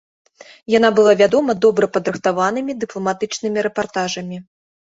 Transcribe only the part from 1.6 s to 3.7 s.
добра падрыхтаванымі дыпламатычнымі